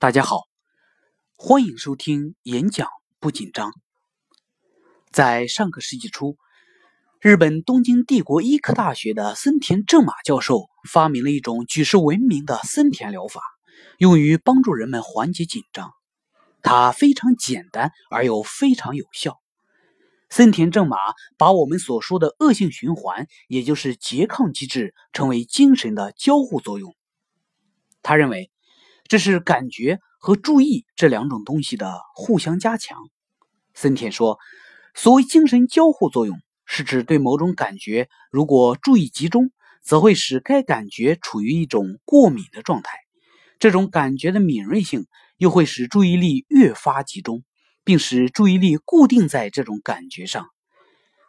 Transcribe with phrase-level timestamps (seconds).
[0.00, 0.42] 大家好，
[1.34, 3.72] 欢迎收听演讲不紧张。
[5.10, 6.36] 在上个世纪初，
[7.20, 13.40] 日本东京帝国医科大学的森田正马教授发明了一种举世闻名的森田疗法，
[13.98, 15.90] 用于帮助人们缓解紧张。
[16.62, 19.40] 它非常简单而又非常有效。
[20.30, 20.96] 森田正马
[21.36, 26.94] 把我们所说的恶性循环，也就是拮抗机制，称为精神的交互作用。
[28.00, 28.52] 他认为。
[29.08, 32.98] 这是感觉和注意这两种东西的互相加强。
[33.74, 34.38] 森田说，
[34.94, 39.50] 所谓精神交互作用，是指对某种感觉，如果注意集中，
[39.82, 42.98] 则会使该感觉处于一种过敏的状态。
[43.58, 45.06] 这种感觉的敏锐性
[45.38, 47.42] 又会使注意力越发集中，
[47.84, 50.48] 并使注意力固定在这种感觉上。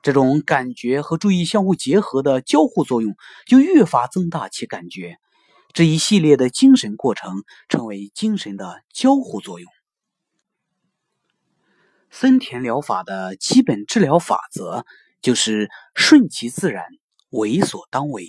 [0.03, 3.15] 这种感觉和注意相互结合的交互作用，
[3.45, 5.17] 就越发增大其感觉。
[5.71, 9.71] 这一系列的精神过程称为精神的交互作用。
[12.09, 14.83] 森田疗法的基本治疗法则
[15.21, 16.85] 就是顺其自然，
[17.29, 18.25] 为所当为。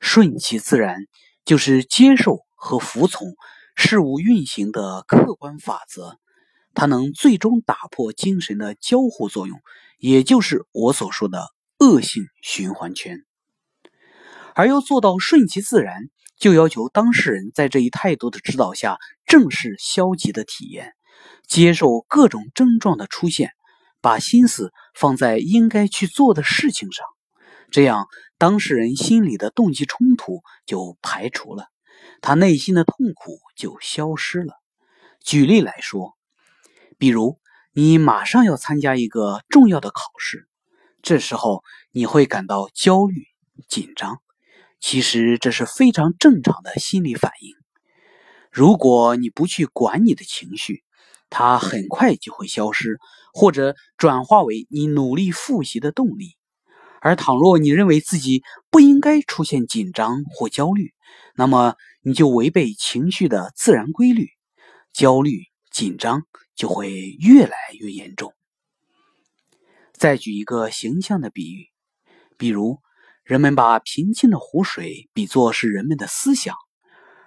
[0.00, 1.06] 顺其自然
[1.44, 3.34] 就是接受和服从
[3.76, 6.18] 事物运行的客观法则，
[6.74, 9.60] 它能最终打破精神的交互作用，
[9.98, 11.46] 也就是我所说的
[11.78, 13.24] 恶性循环圈。
[14.58, 16.10] 而要做到顺其自然。
[16.36, 20.94] 就要求当事人在这一态度的指导下，正视消极的体验，
[21.48, 23.50] 接受各种症状的出现，
[24.00, 27.04] 把心思放在应该去做的事情上，
[27.72, 31.66] 这样当事人心里的动机冲突就排除了，
[32.20, 34.54] 他内心的痛苦就消失了。
[35.20, 36.16] 举例来说，
[36.98, 37.40] 比如
[37.72, 40.48] 你马上要参加一个重要的考试，
[41.02, 43.24] 这时候你会感到焦虑、
[43.68, 44.20] 紧张。
[44.80, 47.54] 其实这是非常正常的心理反应。
[48.50, 50.84] 如果你不去管你的情绪，
[51.30, 52.98] 它很快就会消失，
[53.34, 56.36] 或者转化为你努力复习的动力。
[57.00, 60.94] 而倘若你认为自己不应该出现紧张或焦虑，
[61.34, 64.28] 那么你就违背情绪的自然规律，
[64.92, 66.22] 焦虑、紧张
[66.54, 68.32] 就会越来越严重。
[69.92, 71.66] 再举一个形象的比喻，
[72.36, 72.78] 比如。
[73.28, 76.56] 人们把平静的湖水比作是人们的思想，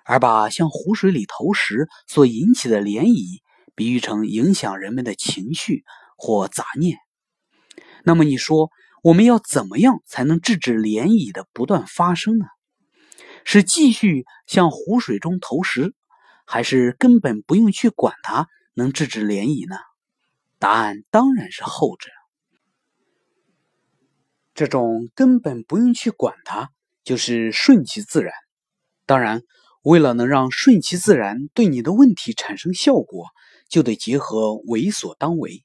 [0.04, 3.40] 而把向湖水里投石所引起的涟漪
[3.76, 5.84] 比喻成影响人们的情绪
[6.18, 6.98] 或杂念。
[8.04, 8.72] 那么你说，
[9.04, 12.48] 我们要怎么样才能制止涟漪的不断发生呢？
[13.46, 15.94] 是继续向湖水中投石，
[16.48, 19.78] 还是根本不用去管它，能制止涟漪呢？
[20.58, 22.10] 答案当然是后者。
[24.54, 26.70] 这种根本不用去管它，
[27.06, 28.34] 就是顺其自然。
[29.06, 29.44] 当然，
[29.82, 33.28] 为了能让顺其自然对你的问题产生效果，
[33.70, 35.64] 就得结合为所当为。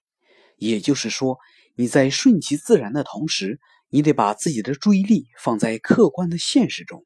[0.57, 1.39] 也就是说，
[1.75, 3.59] 你在顺其自然的同时，
[3.91, 7.05] 你得把自己的注意力放在客观的现实中，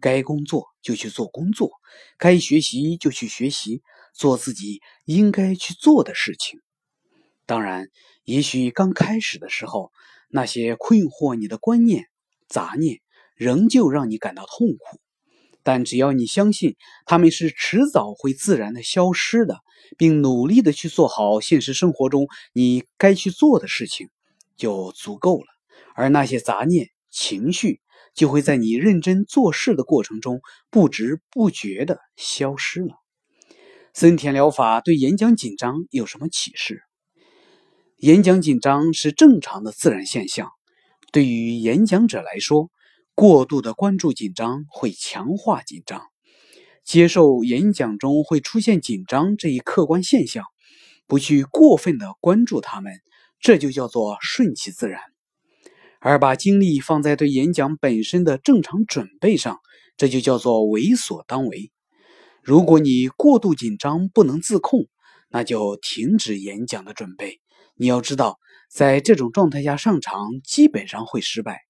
[0.00, 1.72] 该工作就去做工作，
[2.16, 3.82] 该学习就去学习，
[4.14, 6.58] 做自己应该去做的事情。
[7.44, 7.86] 当然，
[8.24, 9.92] 也许刚开始的时候。
[10.28, 12.06] 那些困惑你的观念、
[12.48, 13.00] 杂念，
[13.34, 15.00] 仍旧让你感到痛苦。
[15.62, 19.58] 但只要你相信他们是迟早会自然的消失的，
[19.98, 24.08] 并努力的去做好现实生活中你该去做的事情，
[24.56, 25.46] 就足够了。
[25.94, 27.80] 而那些杂念、情绪，
[28.14, 30.40] 就会在你认真做事的过程中
[30.70, 32.94] 不知不觉的消失了。
[33.92, 36.82] 森田疗法对演讲紧张有什么启示？
[37.98, 40.52] 演讲紧张是正常的自然现象。
[41.10, 42.70] 对于演讲者来说，
[43.16, 46.02] 过度的关注紧张会强化紧张。
[46.84, 50.44] 接受演讲中会出现紧张这一客观现象，
[51.08, 52.92] 不去过分的关注他们，
[53.40, 55.00] 这就叫做顺其自然。
[55.98, 59.58] 而把精力放在对演讲本身的正常准备上，
[59.96, 61.72] 这就叫做为所当为。
[62.44, 64.86] 如果你过度紧张不能自控，
[65.30, 67.40] 那就停止演讲的准备。
[67.78, 68.38] 你要知道，
[68.70, 71.60] 在这种状态下上场基本上会失败。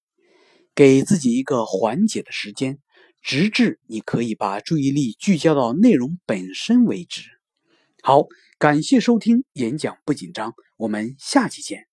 [0.74, 2.78] 给自己一个缓解的时间，
[3.20, 7.22] 直至你可以把注意力聚焦到内容本身为止。
[8.02, 8.26] 好，
[8.58, 11.87] 感谢收听演讲不紧张，我们下期见。